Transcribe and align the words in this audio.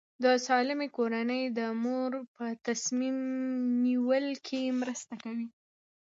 د 0.23 0.25
سالمې 0.45 0.87
کورنۍ 0.97 1.43
د 1.57 1.59
مور 1.83 2.11
په 2.35 2.45
تصمیم 2.67 3.17
نیول 3.85 4.25
کې 4.47 4.61
مرسته 4.81 5.13
کوي. 5.23 5.47